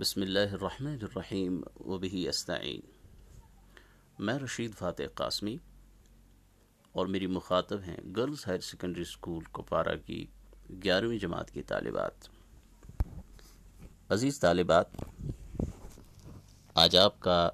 [0.00, 2.80] بسم اللہ الرحمن الرحیم و بہی استعین۔
[4.18, 5.56] میں رشید فاتح قاسمی
[6.92, 10.26] اور میری مخاطب ہیں girls higher secondary school Kapara کی
[10.84, 12.28] گیارہویں جماعت کی طالبات۔
[14.08, 14.86] عزیز طالبات،
[16.74, 17.50] آج آپ کا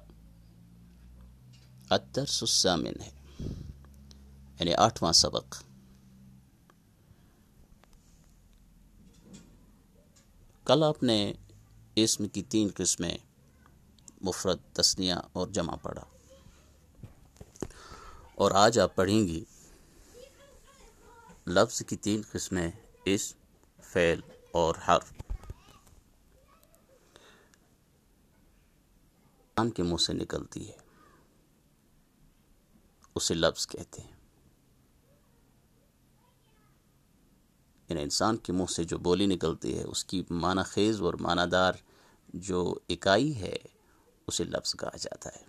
[1.89, 3.11] الدرس السامن ہے
[4.59, 5.63] یعنی آٹھواں سبق۔
[10.65, 11.33] کل آپ نے
[11.95, 13.17] اسم کی تین قسمیں،
[14.21, 16.03] مفرد تسنیہ اور جمع پڑھا
[18.35, 19.43] اور آج آپ پڑھیں گی
[21.47, 22.71] لفظ کی تین قسمیں
[23.05, 23.37] اسم
[23.83, 25.13] فعل اور حرف۔
[29.55, 30.77] انسان کے منہ سے نکلتی ہے،
[33.15, 34.12] اسے لفظ کہتے ہیں۔
[37.93, 41.49] یعنی انسان کے منہ سے جو بولی نکلتی ہے، اس کی معنی خیز اور معنی
[41.49, 41.73] دار
[42.27, 43.55] جو اکائی ہے،
[44.27, 45.43] اسے لفظ کہا جاتا ہے۔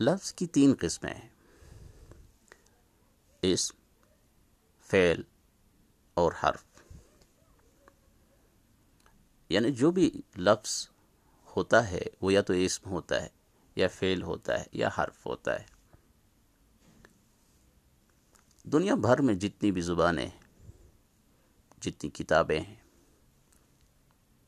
[0.00, 1.28] لفظ کی تین قسمیں ہیں۔
[3.42, 3.76] اسم،
[4.80, 5.22] فعل
[6.14, 6.64] اور حرف۔
[9.48, 10.88] یعنی جو بھی لفظ
[11.56, 13.28] ہوتا ہے، وہ یا تو اسم ہوتا ہے،
[13.76, 15.71] یا فعل ہوتا ہے، یا حرف ہوتا ہے۔
[18.64, 20.40] دنیا بھر میں جتنی بھی زبانیں ہیں،
[21.80, 22.76] جتنی کتابیں ہیں،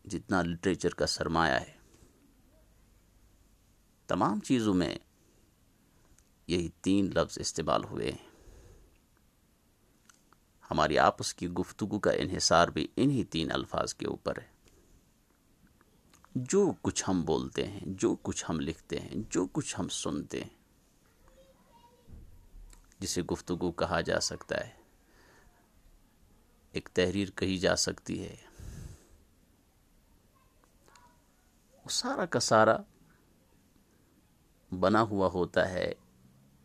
[0.05, 1.73] جتنا لٹریچر کا سرمایہ ہے،
[4.07, 4.99] تمام چیزوں میں
[6.47, 8.29] یہی تین لفظ استعمال ہوئے ہیں۔
[10.71, 14.47] ہماری آپس کی گفتگو کا انحصار بھی انہی تین الفاظ کے اوپر ہے۔
[16.35, 20.64] جو کچھ ہم بولتے ہیں، جو کچھ ہم لکھتے ہیں، جو کچھ ہم سنتے ہیں
[23.05, 24.71] جسے گفتگو کہا جا سکتا ہے۔
[26.73, 28.37] ایک تحریر کہی جا سکتی ہے۔
[31.73, 32.77] وہ سارا کا سارا
[34.81, 35.95] بنا ہوا ہوتا ہے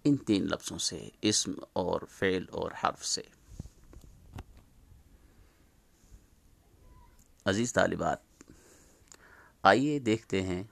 [0.03, 3.21] ان تین لفظوں سے، اسم اور فعل اور حرف سے۔
[7.45, 8.17] عزیز طالبات،
[9.63, 10.63] آئیے دیکھتے ہیں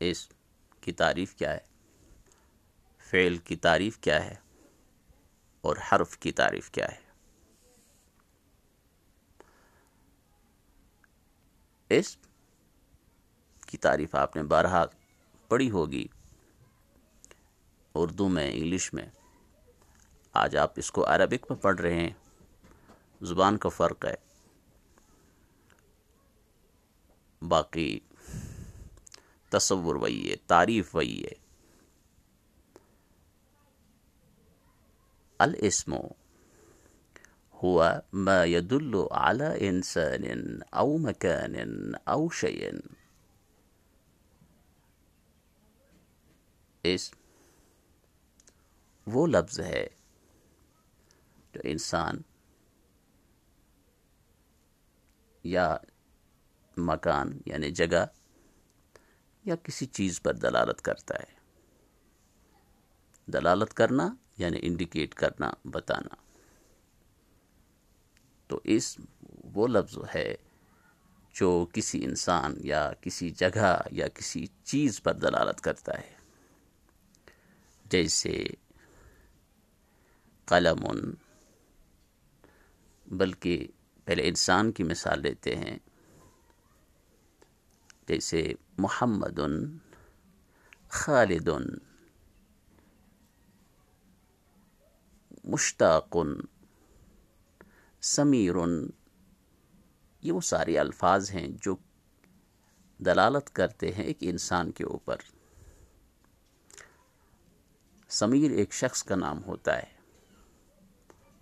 [0.00, 0.34] اسم
[0.80, 1.67] کی تعریف کیا ہے۔
[3.10, 4.34] فعل کی تعریف کیا ہے
[5.60, 7.08] اور حرف کی تعریف کیا ہے۔
[11.98, 12.16] اس
[13.66, 14.84] کی تعریف آپ نے بارہا
[15.48, 16.06] پڑھی ہوگی۔
[17.94, 19.06] اردو میں، انگلش میں۔
[20.32, 22.10] آج آپ اس کو عربک میں پڑھ رہے ہیں۔
[23.22, 24.14] زبان کا فرق ہے۔
[27.48, 28.00] باقی
[29.48, 31.47] تصور وہی ہے، تعریف وہی ہے۔
[35.38, 35.92] الاسم
[37.64, 40.24] هو ما يدل على إنسان
[40.72, 41.54] أو مكان
[42.06, 42.72] أو شيء.
[46.82, 47.16] اسم
[49.06, 49.86] وہ لفظ ہے
[51.52, 52.22] جو انسان
[55.44, 55.76] یا
[56.76, 58.06] مکان یعنی جگہ
[59.44, 61.38] یا کسی چیز پر دلالت کرتا ہے۔
[63.26, 66.14] دلالت کرنا یعنی انڈیکیٹ کرنا، بتانا۔
[68.46, 68.98] تو اس
[69.44, 70.34] وہ لفظ ہے
[71.34, 76.14] جو کسی انسان یا کسی جگہ یا کسی چیز پر دلالت کرتا ہے۔
[77.84, 78.44] جیسے
[80.44, 81.14] قلم،
[83.06, 83.66] بلکہ
[84.04, 85.78] پہلے انسان کی مثال لیتے ہیں۔
[88.08, 89.40] جیسے محمد،
[90.88, 91.48] خالد
[95.48, 96.16] مشتاق
[98.02, 98.54] سمیر
[100.22, 101.76] یہ وہ سارے الفاظ ہیں جو
[103.00, 105.16] دلالت کرتے ہیں ایک انسان کے اوپر۔
[108.10, 109.96] سمیر ایک شخص کا نام ہوتا ہے،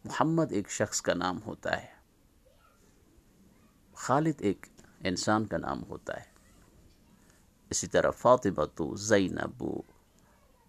[0.05, 1.93] محمد ایک شخص کا نام ہوتا ہے،
[3.95, 4.67] خالد ایک
[5.05, 6.27] انسان کا نام ہوتا ہے۔
[7.71, 9.65] اسی طرح فاطمہ زینب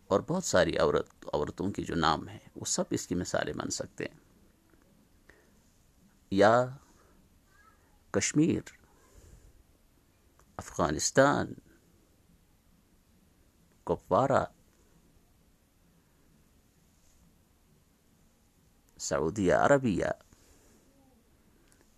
[0.07, 3.69] اور بہت ساری عورت عورتوں کے جو نام ہیں، وہ سب اس کی مثالیں بن
[3.69, 4.19] سکتے ہیں۔
[6.31, 6.65] یا
[8.11, 8.61] کشمیر،
[10.57, 11.53] افغانستان،
[13.83, 14.45] کپوارہ
[18.99, 20.05] سعودیہ عربیہ،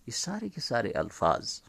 [0.08, 1.62] یہ سارے کے سارے الفاظ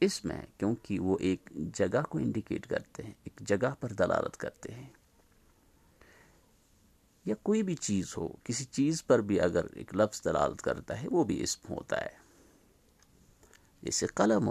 [0.00, 4.74] اس میں کیونکہ وہ ایک جگہ کو انڈیکیٹ کرتے ہیں، ایک جگہ پر دلالت کرتے
[4.74, 4.88] ہیں۔
[7.24, 11.08] یا کوئی بھی چیز ہو، کسی چیز پر بھی اگر ایک لفظ دلالت کرتا ہے،
[11.10, 12.22] وہ بھی اسم ہوتا ہے۔
[13.82, 14.50] جیسے قلم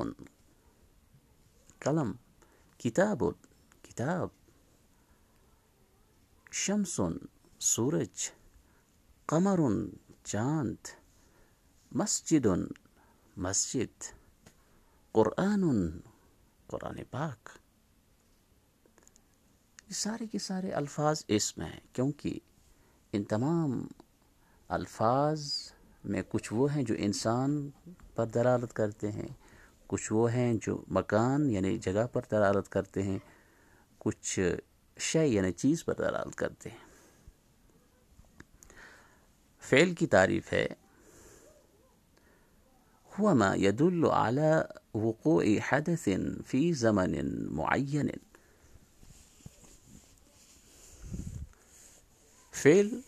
[1.79, 2.11] قلم،
[2.77, 3.23] کتاب
[3.81, 4.27] کتاب۔
[6.51, 6.99] شمس،
[7.59, 8.29] سورج۔
[9.25, 9.59] قمر،
[10.23, 10.87] چاند۔
[11.91, 12.47] مسجد
[13.37, 14.03] مسجد۔
[15.11, 15.63] قرآن
[16.67, 17.49] قرآن پاک۔
[19.87, 22.39] یہ سارے کے سارے الفاظ اسم ہیں، کیونکہ
[23.13, 23.87] ان تمام
[24.67, 25.43] الفاظ
[26.03, 27.69] میں کچھ وہ ہیں جو انسان
[28.15, 29.27] پر دلالت کرتے ہیں،
[29.87, 33.19] کچھ وہ ہیں جو مکان یعنی جگہ پر دلالت کرتے ہیں،
[33.97, 34.55] کچھ
[34.99, 36.77] شے یعنی چیز پر دلالت کرتے ہیں۔
[39.61, 40.67] فعل کی تعریف ہے
[43.19, 44.61] هو ما يدل على
[44.93, 46.07] وقوع حدث
[46.47, 48.07] في زمن معين
[52.51, 52.99] فعل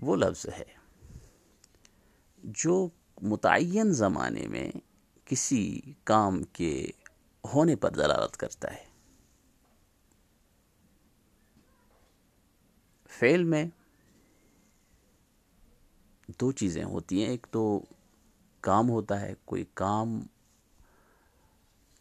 [0.00, 0.64] وہ لفظ ہے
[2.38, 2.88] جو
[3.22, 4.70] متعین زمانے میں
[5.24, 6.86] کسی کام کے
[7.54, 8.84] ہونے پر دلالت کرتا ہے۔
[13.08, 13.64] فعل میں
[16.40, 17.80] دو چیزیں ہوتی ہیں، ایک تو
[18.60, 20.20] کام ہوتا ہے، کوئی کام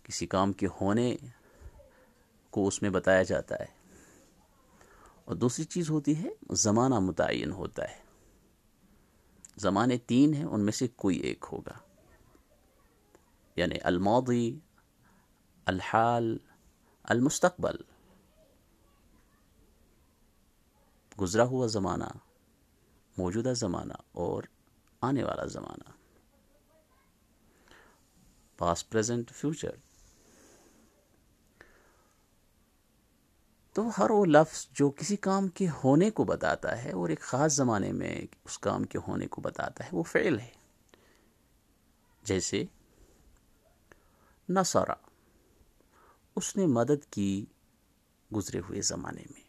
[0.03, 1.15] کسی کام کے ہونے
[2.57, 3.65] کو اس میں بتایا جاتا ہے۔
[5.25, 8.03] اور دوسری چیز ہوتی ہے، زمانہ متعین ہوتا ہے۔
[9.57, 11.79] زمانے تین ہیں، ان میں سے کوئی ایک ہوگا۔
[13.55, 14.59] یعنی الماضی،
[15.65, 16.37] الحال،
[17.03, 17.75] المستقبل۔
[21.21, 22.17] گزرا ہوا زمانہ،
[23.17, 24.43] موجودہ زمانہ اور
[25.01, 25.91] آنے والا زمانہ۔
[28.57, 29.86] پاس پریزنٹ فیوچر
[33.77, 37.55] تو ہر وہ لفظ جو کسی کام کے ہونے کو بتاتا ہے، اور ایک خاص
[37.55, 40.49] زمانے میں اس کام کے ہونے کو بتاتا ہے، وہ فعل ہے۔
[42.23, 42.63] جیسے
[44.49, 44.93] نصرا
[46.35, 47.45] اس نے مدد کی
[48.35, 49.41] گزرے ہوئے زمانے میں۔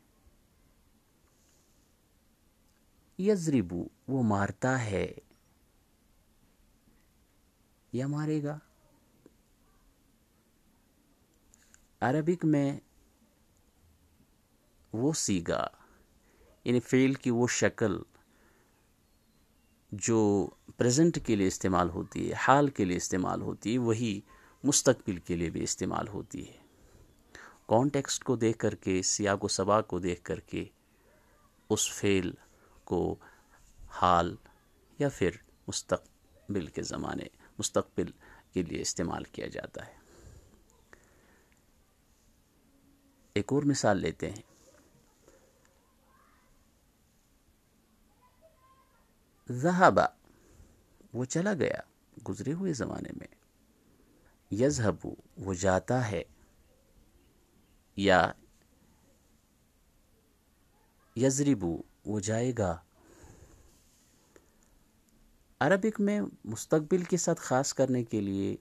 [3.21, 5.13] یزربو وہ مارتا ہے۔
[7.93, 8.59] یا مارے گا؟
[12.01, 12.81] عربک میں
[14.93, 15.67] وہ سیگا
[16.64, 17.99] یعنی فیل کی وہ شکل
[19.93, 24.20] جو پریزنٹ کے لیے استعمال ہوتی ہے، حال کے لیے استعمال ہوتی ہے، وہی
[24.64, 26.56] مستقبل کے لیے بھی استعمال ہوتی ہے۔
[27.67, 30.64] کانٹیکسٹ کو دیکھ کر کے، سیاق و سبا کو دیکھ کر کے
[31.70, 32.31] اس فیل
[32.84, 33.17] کو
[33.88, 34.37] حال
[34.99, 35.31] یا پھر
[35.69, 37.25] مستقبل کے زمانے،
[37.58, 38.11] مستقبل
[38.52, 39.93] کے لیے استعمال کیا جاتا ہے۔
[43.34, 44.57] ایک اور مثال لیتے ہیں۔
[49.50, 50.06] ذہبا
[51.12, 51.81] وہ چلا گیا
[52.29, 53.27] گزرے ہوئے زمانے میں۔
[54.55, 56.23] یزہبو وہ جاتا ہے۔
[57.97, 58.33] یا
[61.17, 62.79] یزربو وہ جائے گا۔
[65.61, 68.56] عربک میں مستقبل کے ساتھ خاص کرنے کے لیے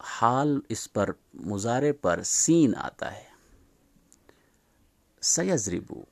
[0.00, 3.24] حال اس پر مظاہرے پر سین آتا ہے۔
[5.20, 6.02] سیزربو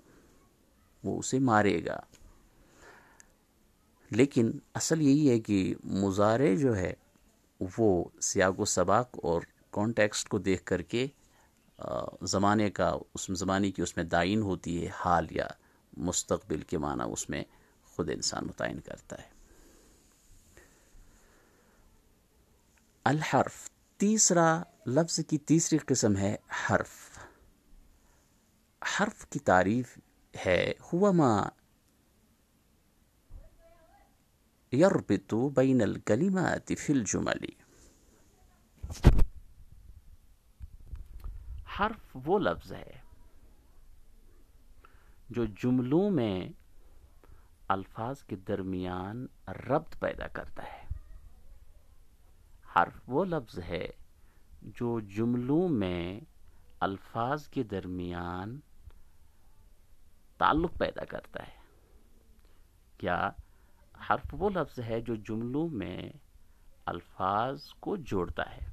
[1.04, 2.00] وہ اسے مارے گا۔
[4.10, 6.92] لیکن اصل یہی ہے کہ مظاہرے جو ہے
[7.78, 11.06] وہ سیاق و سباق اور کانٹیکسٹ کو دیکھ کر کے
[12.22, 15.46] زمانے کا، اس زمانے کی اس میں دائن ہوتی ہے، حال یا
[15.96, 17.44] مستقبل کے معنی اس میں
[17.84, 19.28] خود انسان متعین کرتا ہے۔
[23.04, 26.36] الحرف، تیسرا لفظ کی تیسری قسم ہے
[26.70, 27.18] حرف۔
[28.82, 29.98] حرف کی تعریف
[30.46, 31.48] ہے، ہوا ما
[34.72, 37.44] يربط بين الكلمات في الجمل.
[41.78, 42.90] حرف وہ لفظ ہے
[45.30, 46.48] جو جملوں میں
[47.68, 50.86] الفاظ کے درمیان ربط پیدا کرتا ہے۔
[52.76, 53.88] حرف وہ لفظ ہے
[54.62, 56.20] جو جملوں میں
[56.80, 58.60] الفاظ کے درمیان
[60.38, 61.58] تعلق پیدا کرتا ہے۔
[62.98, 63.30] کیا
[64.10, 66.10] حرف وہ لفظ ہے جو جملوں میں
[66.86, 68.68] الفاظ کو جوڑتا ہے۔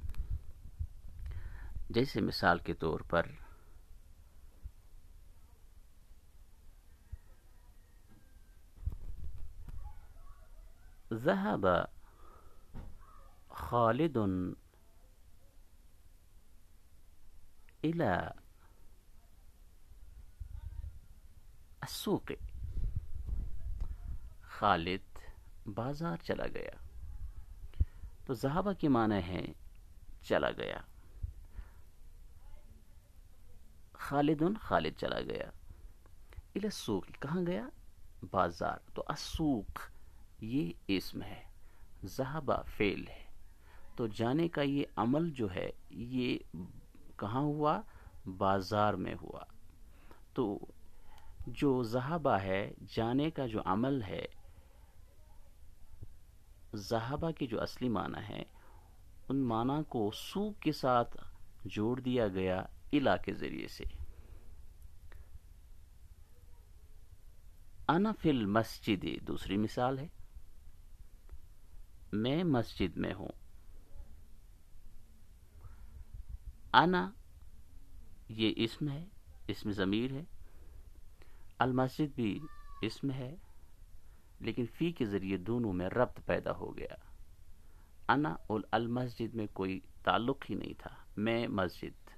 [1.90, 3.26] جیسے مثال کے طور پر،
[11.14, 11.66] ذهب
[13.48, 14.16] خالد
[17.82, 18.12] إلى
[21.80, 22.32] السوق۔
[24.42, 25.15] خالد
[25.74, 26.70] بازار چلا گیا۔
[28.26, 29.44] تو زہابہ کے معنی ہے
[30.22, 30.78] چلا گیا۔
[33.92, 35.50] خالدن خالد چلا گیا۔
[36.54, 37.68] السوق، کہاں گیا؟
[38.30, 39.80] بازار۔ تو اسوق
[40.40, 41.44] یہ اسم ہے۔
[42.04, 43.24] زہبہ فیل ہے۔
[43.96, 46.38] تو جانے کا یہ عمل جو ہے، یہ
[47.16, 47.80] کہاں ہوا؟
[48.36, 49.44] بازار میں ہوا۔
[50.32, 50.58] تو
[51.46, 54.26] جو زہبہ ہے، جانے کا جو عمل ہے
[56.76, 58.42] زہبہ کے جو اصلی معنی ہے،
[59.28, 61.16] ان معنی کو سوق کے ساتھ
[61.64, 63.84] جوڑ دیا گیا علا کے ذریعے سے۔
[67.88, 70.08] انا فی المسجد، دوسری مثال ہے۔
[72.12, 73.28] میں مسجد میں ہوں۔
[76.72, 77.10] انا
[78.28, 79.04] یہ اسم ہے،
[79.46, 80.24] اسم ضمیر ہے۔
[81.58, 82.40] المسجد بھی
[82.82, 83.36] اسم ہے۔
[84.40, 86.94] لیکن فی کے ذریعے دونوں میں ربط پیدا ہو گیا۔
[88.08, 92.10] انا اور المسجد میں کوئی تعلق ہی نہیں تھا۔ میں مسجد۔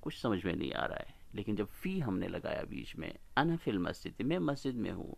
[0.00, 3.10] کچھ سمجھ میں نہیں آ رہا ہے، لیکن جب فی ہم نے لگایا بیچ میں،
[3.36, 5.14] انا فی المسجد، میں مسجد میں ہوں،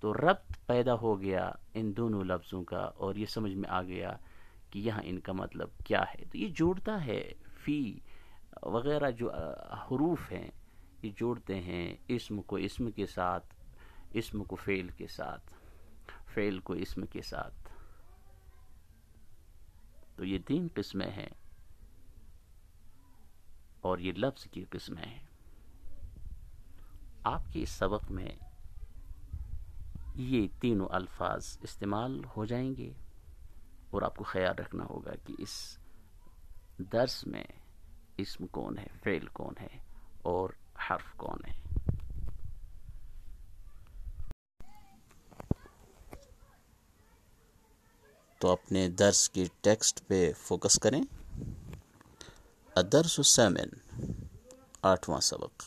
[0.00, 4.16] تو ربط پیدا ہو گیا ان دونوں لفظوں کا، اور یہ سمجھ میں آ گیا
[4.70, 7.32] کہ یہاں ان کا مطلب کیا ہے۔ تو یہ جوڑتا ہے
[7.64, 7.98] فی
[8.62, 9.30] وغیرہ جو
[9.74, 10.50] حروف ہیں،
[11.02, 13.55] یہ جوڑتے ہیں اسم کو اسم کے ساتھ
[14.10, 15.54] اسم کو فعل کے ساتھ،
[16.34, 17.68] فعل کو اسم کے ساتھ۔
[20.16, 21.28] تو یہ تین قسمیں ہیں
[23.80, 25.26] اور یہ لفظ کی قسمیں ہیں۔
[27.24, 28.28] آپ کے اس سبق میں
[30.14, 32.92] یہ تینوں الفاظ استعمال ہو جائیں گے
[33.90, 35.78] اور آپ کو خیال رکھنا ہوگا کہ اس
[36.78, 37.44] درس میں
[38.16, 39.78] اسم کون ہے، فعل کون ہے
[40.22, 40.50] اور
[40.90, 41.65] حرف کون ہے۔
[48.38, 51.02] تو اپنے درس کی ٹیکسٹ پہ فوکس کریں۔
[52.74, 54.02] الدرس الثامن،
[54.82, 55.62] آٹھواں سبق۔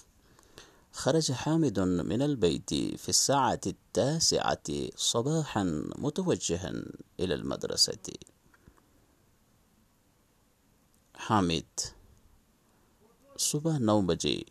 [0.91, 5.63] خرج حامد من البيت في الساعة التاسعة صباحا
[5.97, 6.71] متوجها
[7.19, 8.11] إلى المدرسة۔
[11.29, 11.81] حامد،
[13.39, 14.41] صبح نو بجے۔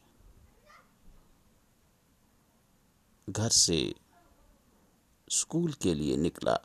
[3.36, 3.92] گھر سے
[5.26, 6.56] اسکول کے لیے نکلا۔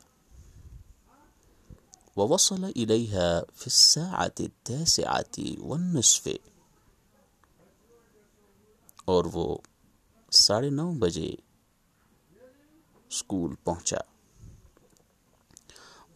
[2.16, 6.28] ووصل إليها في الساعة التاسعة والنصف.
[9.04, 9.58] اور وہ
[10.30, 11.34] ساڑھے نو بجے
[13.10, 13.98] اسکول پہنچا.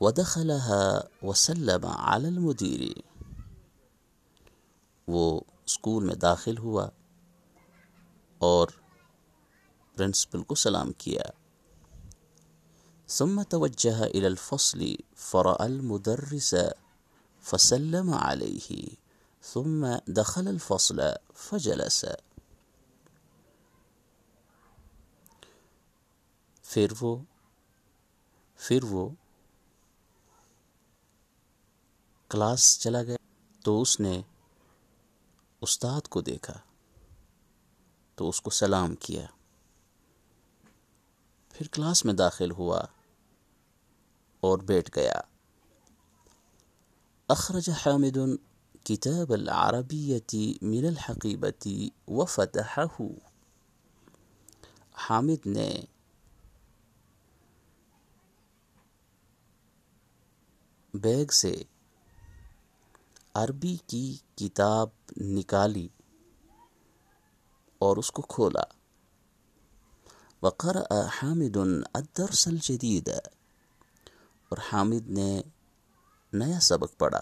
[0.01, 3.03] ودخلها وسلم على المدير.
[5.09, 6.89] وہ اسکول میں داخل ہوا
[8.39, 8.69] اور
[9.97, 11.23] پرنسپل کو سلام کیا.
[13.09, 16.55] ثم توجه إلى الفصل فرأى المدرس
[17.41, 18.77] فسلم عليه،
[19.43, 21.01] ثم دخل الفصل
[21.35, 22.05] فجلس.
[26.63, 27.17] پھر وہ
[28.57, 29.09] پھر وہ
[32.29, 33.17] کلاس چلا گیا
[33.65, 34.23] تو اس نے
[35.61, 36.55] استاد کو دیکھا،
[38.15, 39.27] تو اس کو سلام کیا۔
[41.49, 42.81] پھر کلاس میں داخل ہوا۔
[44.41, 45.21] اور بیٹھ گیا۔
[47.29, 48.19] اخرج حامد
[48.85, 53.03] کتاب العربیتی من الحقیبتی وفتحہ۔
[54.93, 55.81] حامد نے
[60.95, 61.63] بیگ سے
[63.35, 65.89] عربی کی کتاب نکالی
[67.79, 68.63] اور اس کو کھولا۔
[70.43, 73.11] وقرأ حامد الدرس الجدید۔
[74.49, 75.43] اور حامد نے
[76.33, 77.21] نیا سبق پڑھا۔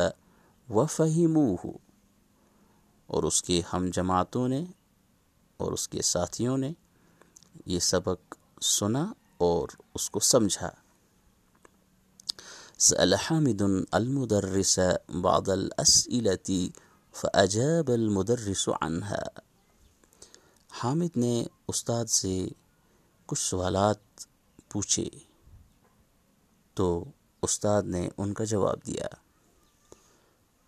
[0.70, 1.72] وفهموه۔
[3.08, 4.66] اور اس کے ہم جماعتوں نے
[5.58, 6.72] اور اس کے ساتھیوں نے
[7.66, 10.70] یہ سبق سنا اور اس کو سمجھا۔
[12.78, 14.80] سأل حامد المدرس
[15.22, 16.70] بعض الأسئلة،
[17.16, 19.51] فأجاب المدرس عنها۔
[20.72, 22.48] حامد نے استاد سے
[23.26, 23.98] کچھ سوالات
[24.70, 25.06] پوچھے
[26.74, 27.06] تو
[27.42, 29.08] استاد نے ان کا جواب دیا۔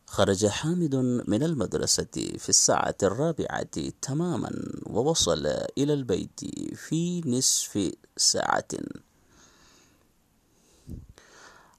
[0.05, 0.93] خرج حامد
[1.27, 4.49] من المدرسة في الساعة الرابعة تماما
[4.85, 5.45] ووصل
[5.77, 6.43] إلى البيت
[6.77, 7.77] في نصف
[8.19, 8.79] ساعة.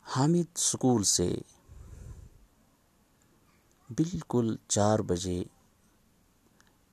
[0.02, 1.36] حامد سکول سے
[3.90, 5.44] بالکل چار بجے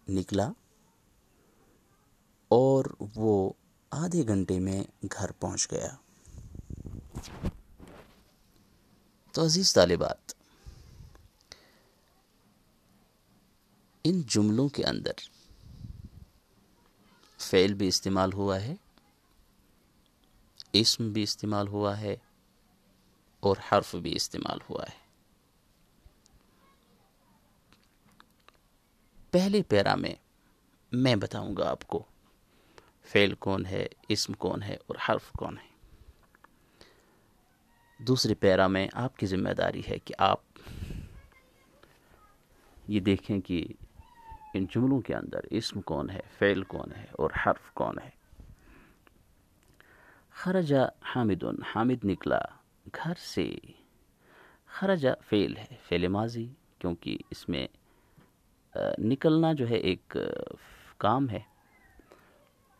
[0.09, 0.51] نکلا۔
[2.51, 3.53] اور وہ
[3.91, 5.95] آدھے گھنٹے میں گھر پہنچ گیا۔
[9.31, 10.33] تو عزیز طالبات،
[14.03, 15.11] ان جملوں کے اندر
[17.37, 18.75] فعل بھی استعمال ہوا ہے،
[20.73, 22.15] اسم بھی استعمال ہوا ہے،
[23.39, 24.99] اور حرف بھی استعمال ہوا ہے۔
[29.31, 30.15] پہلے پیرا میں
[30.91, 32.10] میں بتاؤں گا آپ کو۔
[33.03, 35.71] فعل کون ہے، اسم کون ہے اور حرف کون ہے۔
[38.03, 40.39] دوسرے پیرا میں آپ کی ذمہ داری ہے کہ آپ
[42.87, 43.67] یہ دیکھیں کہ
[44.53, 48.09] ان جملوں کے اندر اسم کون ہے، فعل کون ہے اور حرف کون ہے۔
[50.31, 51.43] خرجہ حامد
[51.75, 52.39] حامد نکلا
[52.95, 53.55] گھر سے۔
[54.65, 56.47] خرجہ فعل ہے، فعل ماضی،
[56.79, 57.67] کیونکہ اس میں
[58.99, 60.17] نکلنا جو ہے ایک
[60.97, 61.39] کام ہے۔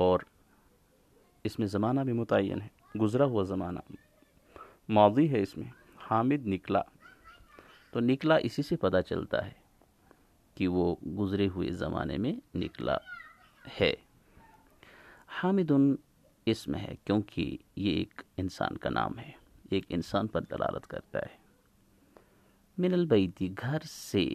[0.01, 0.19] اور
[1.43, 3.79] اس میں زمانہ بھی متعین ہے، گزرا ہوا زمانہ۔
[4.89, 5.67] ماضی ہے اس میں،
[5.97, 6.81] حامد نکلا
[7.91, 9.51] تو نکلا اسی سے پتہ چلتا ہے
[10.55, 12.97] کہ وہ گزرے ہوئے زمانے میں نکلا
[13.81, 13.93] ہے۔
[15.27, 15.71] حامد
[16.45, 19.31] اسم ہے کیونکہ یہ ایک انسان کا نام ہے،
[19.71, 21.37] ایک انسان پر دلالت کرتا ہے۔
[22.77, 24.27] من البیتی گھر سے۔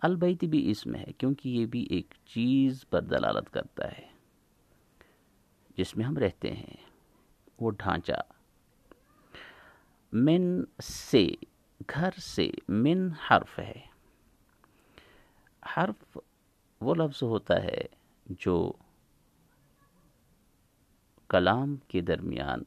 [0.00, 4.15] البیتی بھی اسم ہے کیونکہ یہ بھی ایک چیز پر دلالت کرتا ہے۔
[5.76, 6.76] جس میں ہم رہتے ہیں،
[7.60, 8.12] وہ ڈھانچہ۔
[10.12, 11.26] من سے،
[11.94, 13.82] گھر سے من حرف ہے۔
[15.76, 16.18] حرف
[16.80, 17.80] وہ لفظ ہوتا ہے
[18.26, 18.72] جو
[21.28, 22.62] کلام کے درمیان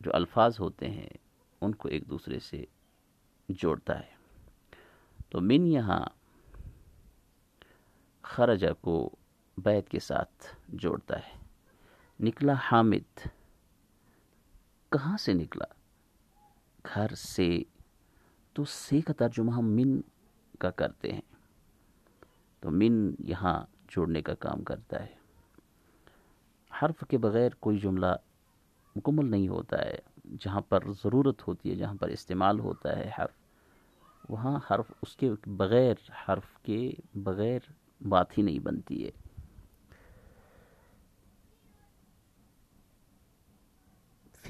[0.00, 1.08] جو الفاظ ہوتے ہیں،
[1.60, 2.64] ان کو ایک دوسرے سے
[3.48, 4.14] جوڑتا ہے۔
[5.28, 6.04] تو من یہاں
[8.22, 9.16] خرجہ کو
[9.58, 11.39] بیت کے ساتھ جوڑتا ہے۔
[12.20, 13.28] نکلا حامد۔
[14.92, 15.64] کہاں سے نکلا؟
[16.94, 17.62] گھر سے۔
[18.52, 20.00] تو سے کا ترجمہ ہم من
[20.58, 21.20] کا کرتے ہیں۔
[22.60, 25.14] تو من یہاں جوڑنے کا کام کرتا ہے۔
[26.82, 28.16] حرف کے بغیر کوئی جملہ
[28.96, 29.98] مکمل نہیں ہوتا ہے۔
[30.40, 33.34] جہاں پر ضرورت ہوتی ہے، جہاں پر استعمال ہوتا ہے حرف،
[34.28, 35.94] وہاں حرف اس کے بغیر،
[36.28, 37.60] حرف کے بغیر
[38.08, 39.29] بات ہی نہیں بنتی ہے۔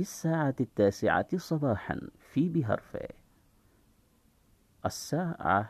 [0.00, 1.94] فی الساعت التاسعات صباحا
[2.32, 3.06] فی بھی حرف ہے
[4.82, 5.62] الساعہ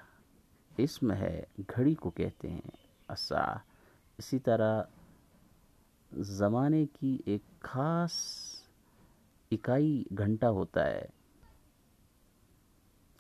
[0.77, 2.71] اسم ہے، گھڑی کو کہتے ہیں.
[3.09, 3.41] اسا
[4.19, 4.83] اسی طرح
[6.13, 8.13] زمانے کی ایک خاص
[9.51, 11.05] اکائی گھنٹہ ہوتا ہے.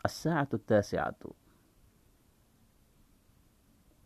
[0.04, 1.26] الساعت التاسعات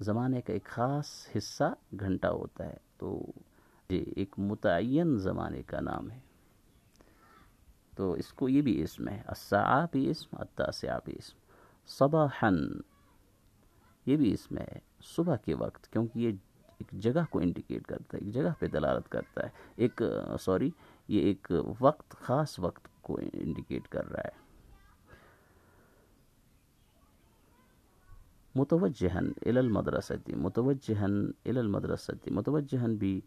[0.01, 2.77] زمانے کا ایک خاص حصہ گھنٹہ ہوتا ہے.
[2.97, 3.27] تو
[3.89, 6.34] یہ ایک متعین زمانے کا نام ہے.
[7.97, 11.39] تو اس کو یہ بھی اسم ہے الساعہ بھی اسم التاسعہ بھی اسم۔
[11.87, 12.57] صباحن
[14.07, 16.33] یہ بھی اس میں ہے، صبح کے وقت، کیونکہ یہ
[16.67, 20.03] ایک جگہ کو انڈیکیٹ کرتا ہے، ایک جگہ پہ دلالت کرتا ہے۔ ایک
[20.41, 20.71] سوری
[21.09, 24.45] یہ ایک وقت، خاص وقت کو انڈیکیٹ کر رہا ہے۔
[28.55, 33.21] متوجہن ال المدرستی متوجہن ال المدرستی متوجہن بھی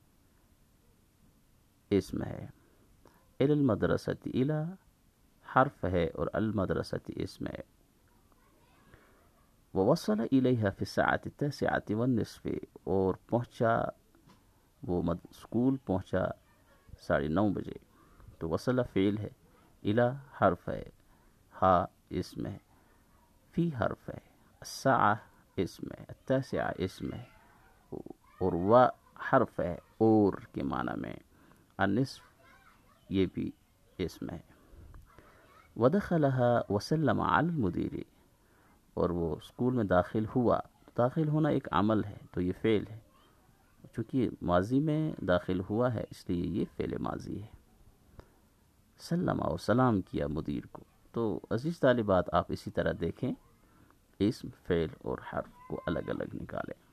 [1.90, 2.48] اسم ہے۔
[3.40, 4.64] ال المدرستی الا
[5.56, 7.62] حرف ہے اور المدرستی اسم ہے
[9.74, 12.48] ووصل إليها في الساعة التاسعة والنصف،
[12.84, 13.74] اور پہنچا،
[14.84, 16.24] وہ اسکول پہنچا
[17.00, 17.78] ساڑھے نو بجے۔
[18.40, 19.30] تو وصل فعل ہے
[19.84, 20.10] الہ
[20.42, 20.84] حرف ہے
[21.62, 21.76] ہا
[22.20, 22.58] اسم ہے
[23.54, 24.20] فی حرف ہے،
[24.62, 25.16] الساعة
[25.56, 27.24] اسم ہے التاسعة اسم ہے
[28.42, 28.86] اور و
[29.28, 31.16] حرف ہے، اور کے معنی میں۔
[31.78, 32.27] النصف
[33.10, 33.52] یہ بھی
[33.98, 34.40] اسم ہے۔
[35.76, 38.04] ودخلها وسلم على
[38.94, 40.60] اور وہ اسکول میں داخل ہوا۔
[40.98, 43.00] داخل ہونا ایک عمل ہے، تو یہ فعل ہے۔
[43.96, 47.48] چونکہ ماضی میں داخل ہوا ہے، اس لیے یہ فعل ماضی ہے۔
[49.00, 53.32] سلم و سلام کیا مدیر کو۔ تو عزیز طالبات، آپ اسی طرح دیکھیں۔
[54.20, 56.87] اسم فعل اور حرف کو الگ الگ نکالیں۔